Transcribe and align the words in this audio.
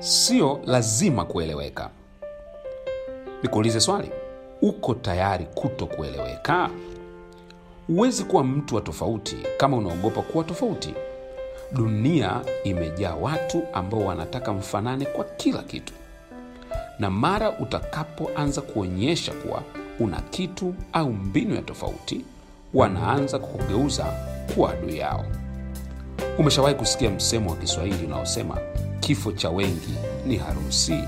sio 0.00 0.60
lazima 0.66 1.24
kueleweka. 1.24 1.90
Nikuulize 3.42 3.80
swali, 3.80 4.10
uko 4.62 4.94
tayari 4.94 5.44
kuto 5.54 5.86
kueleweka? 5.86 6.70
Huwezi 7.86 8.24
kuwa 8.24 8.44
mtu 8.44 8.74
wa 8.74 8.80
tofauti 8.80 9.36
kama 9.56 9.76
unaogopa 9.76 10.22
kuwa 10.22 10.44
tofauti. 10.44 10.94
Dunia 11.72 12.40
imejaa 12.64 13.14
watu 13.14 13.62
ambao 13.72 14.00
wanataka 14.00 14.52
mfanane 14.52 15.04
kwa 15.04 15.24
kila 15.24 15.62
kitu, 15.62 15.92
na 16.98 17.10
mara 17.10 17.50
utakapoanza 17.58 18.60
kuonyesha 18.60 19.32
kuwa 19.32 19.62
una 20.00 20.20
kitu 20.20 20.74
au 20.92 21.12
mbinu 21.12 21.54
ya 21.54 21.62
tofauti, 21.62 22.24
wanaanza 22.74 23.38
kukugeuza 23.38 24.04
kuwa 24.54 24.72
adui 24.72 24.98
yao. 24.98 25.24
Umeshawahi 26.38 26.74
kusikia 26.74 27.10
msemo 27.10 27.50
wa 27.50 27.56
Kiswahili 27.56 28.06
unaosema 28.06 28.58
kifo 29.00 29.32
cha 29.32 29.50
wengi 29.50 29.94
ni 30.26 30.36
harusi? 30.36 30.98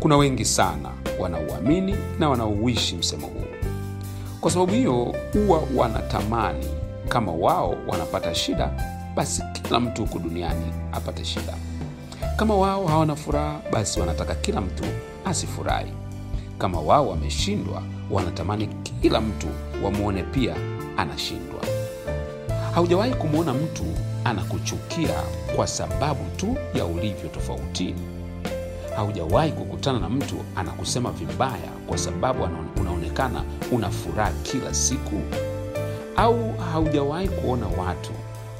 Kuna 0.00 0.16
wengi 0.16 0.44
sana 0.44 0.88
wanauamini 1.18 1.94
na 2.18 2.28
wanaouishi 2.28 2.96
msemo 2.96 3.26
huu. 3.26 3.42
Kwa 4.40 4.50
sababu 4.50 4.72
hiyo, 4.72 5.14
huwa 5.32 5.62
wanatamani 5.76 6.66
kama 7.08 7.32
wao 7.32 7.76
wanapata 7.88 8.34
shida, 8.34 8.70
basi 9.16 9.42
kila 9.52 9.80
mtu 9.80 10.02
huku 10.02 10.18
duniani 10.18 10.72
apate 10.92 11.24
shida. 11.24 11.54
Kama 12.36 12.54
wao 12.54 12.86
hawana 12.86 13.16
furaha, 13.16 13.60
basi 13.72 14.00
wanataka 14.00 14.34
kila 14.34 14.60
mtu 14.60 14.84
asifurahi. 15.24 15.92
Kama 16.58 16.80
wao 16.80 17.08
wameshindwa, 17.08 17.82
wanatamani 18.10 18.68
kila 19.02 19.20
mtu 19.20 19.46
wamwone 19.84 20.22
pia 20.22 20.54
anashindwa. 20.96 21.60
Haujawahi 22.74 23.14
kumwona 23.14 23.54
mtu 23.54 23.84
anakuchukia 24.24 25.22
kwa 25.56 25.66
sababu 25.66 26.20
tu 26.36 26.56
ya 26.74 26.84
ulivyo 26.84 27.28
tofauti? 27.28 27.94
Haujawahi 28.96 29.52
kukutana 29.52 29.98
na 30.00 30.08
mtu 30.08 30.36
anakusema 30.56 31.10
vibaya 31.12 31.70
kwa 31.86 31.98
sababu 31.98 32.48
unaonekana 32.80 33.44
una 33.72 33.90
furaha 33.90 34.32
kila 34.42 34.74
siku? 34.74 35.20
Au 36.16 36.52
haujawahi 36.72 37.28
kuona 37.28 37.66
watu 37.66 38.10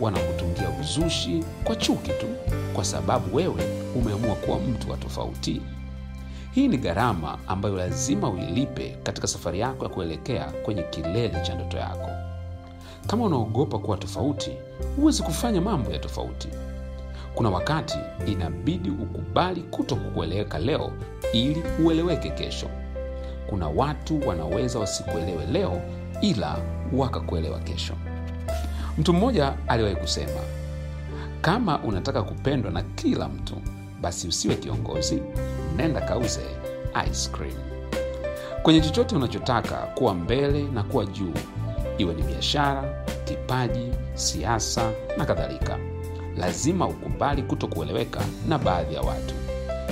wanakutungia 0.00 0.70
uzushi 0.80 1.44
kwa 1.64 1.76
chuki 1.76 2.10
tu 2.10 2.26
kwa 2.74 2.84
sababu 2.84 3.36
wewe 3.36 3.62
umeamua 3.96 4.34
kuwa 4.34 4.58
mtu 4.58 4.90
wa 4.90 4.96
tofauti? 4.96 5.62
Hii 6.52 6.68
ni 6.68 6.76
gharama 6.76 7.38
ambayo 7.48 7.76
lazima 7.76 8.30
uilipe 8.30 8.96
katika 9.02 9.26
safari 9.26 9.60
yako 9.60 9.84
ya 9.84 9.90
kuelekea 9.90 10.44
kwenye 10.44 10.82
kilele 10.82 11.40
cha 11.42 11.54
ndoto 11.54 11.76
yako. 11.76 12.29
Kama 13.10 13.24
unaogopa 13.24 13.78
kuwa 13.78 13.96
tofauti, 13.96 14.50
huwezi 14.96 15.22
kufanya 15.22 15.60
mambo 15.60 15.90
ya 15.90 15.98
tofauti. 15.98 16.48
Kuna 17.34 17.50
wakati 17.50 17.98
inabidi 18.26 18.90
ukubali 18.90 19.60
kuto 19.62 19.96
kukueleweka 19.96 20.58
leo 20.58 20.92
ili 21.32 21.62
ueleweke 21.84 22.30
kesho. 22.30 22.66
Kuna 23.46 23.68
watu 23.68 24.28
wanaweza 24.28 24.78
wasikuelewe 24.78 25.46
leo, 25.46 25.80
ila 26.20 26.58
wakakuelewa 26.92 27.58
kesho. 27.60 27.94
Mtu 28.98 29.12
mmoja 29.12 29.54
aliwahi 29.68 29.96
kusema, 29.96 30.40
kama 31.40 31.78
unataka 31.82 32.22
kupendwa 32.22 32.70
na 32.70 32.82
kila 32.82 33.28
mtu, 33.28 33.54
basi 34.00 34.28
usiwe 34.28 34.54
kiongozi, 34.54 35.22
nenda 35.76 36.00
kauze 36.00 36.40
ice 37.10 37.30
cream. 37.32 37.56
Kwenye 38.62 38.80
chochote 38.80 39.16
unachotaka 39.16 39.76
kuwa 39.76 40.14
mbele 40.14 40.62
na 40.62 40.82
kuwa 40.82 41.06
juu, 41.06 41.32
iwe 42.00 42.14
ni 42.14 42.22
biashara, 42.22 43.04
kipaji, 43.24 43.88
siasa 44.14 44.90
na 45.18 45.24
kadhalika, 45.24 45.78
lazima 46.36 46.88
ukubali 46.88 47.42
kuto 47.42 47.66
kueleweka 47.66 48.20
na 48.48 48.58
baadhi 48.58 48.94
ya 48.94 49.00
watu, 49.00 49.34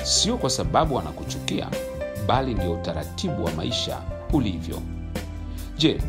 sio 0.03 0.37
kwa 0.39 0.51
sababu 0.51 0.95
wanakuchukia, 0.95 1.67
bali 2.27 2.55
ndio 2.55 2.73
utaratibu 2.73 3.45
wa 3.45 3.53
maisha 3.53 3.99
ulivyo. 4.33 4.77
Je, 5.77 6.01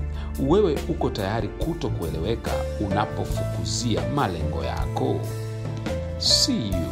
wewe 0.47 0.77
uko 0.89 1.09
tayari 1.09 1.47
kuto 1.47 1.89
kueleweka 1.89 2.51
unapofukuzia 2.87 4.01
malengo 4.15 4.63
yako? 4.63 5.19
See 6.17 6.67
you 6.67 6.91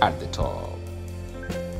at 0.00 0.18
the 0.20 0.26
top. 0.26 0.75